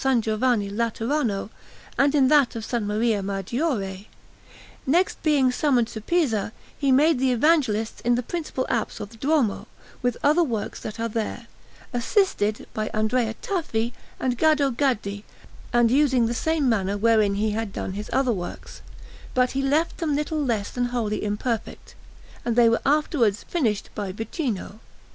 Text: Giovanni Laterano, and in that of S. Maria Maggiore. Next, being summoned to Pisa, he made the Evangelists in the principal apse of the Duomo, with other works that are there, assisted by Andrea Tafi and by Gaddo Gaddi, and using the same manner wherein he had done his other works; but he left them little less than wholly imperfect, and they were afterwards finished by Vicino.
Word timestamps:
Giovanni 0.21 0.67
Laterano, 0.71 1.51
and 1.95 2.15
in 2.15 2.27
that 2.29 2.55
of 2.55 2.63
S. 2.73 2.81
Maria 2.81 3.21
Maggiore. 3.21 4.07
Next, 4.87 5.21
being 5.21 5.51
summoned 5.51 5.89
to 5.89 6.01
Pisa, 6.01 6.53
he 6.75 6.91
made 6.91 7.19
the 7.19 7.31
Evangelists 7.31 8.01
in 8.01 8.15
the 8.15 8.23
principal 8.23 8.65
apse 8.67 8.99
of 8.99 9.11
the 9.11 9.17
Duomo, 9.17 9.67
with 10.01 10.17
other 10.23 10.41
works 10.43 10.79
that 10.79 10.99
are 10.99 11.07
there, 11.07 11.45
assisted 11.93 12.65
by 12.73 12.89
Andrea 12.95 13.35
Tafi 13.43 13.93
and 14.19 14.35
by 14.37 14.41
Gaddo 14.55 14.71
Gaddi, 14.71 15.23
and 15.71 15.91
using 15.91 16.25
the 16.25 16.33
same 16.33 16.67
manner 16.67 16.97
wherein 16.97 17.35
he 17.35 17.51
had 17.51 17.71
done 17.71 17.93
his 17.93 18.09
other 18.11 18.33
works; 18.33 18.81
but 19.35 19.51
he 19.51 19.61
left 19.61 19.99
them 19.99 20.15
little 20.15 20.43
less 20.43 20.71
than 20.71 20.85
wholly 20.85 21.23
imperfect, 21.23 21.93
and 22.43 22.55
they 22.55 22.67
were 22.69 22.81
afterwards 22.87 23.43
finished 23.43 23.91
by 23.93 24.11
Vicino. 24.11 24.79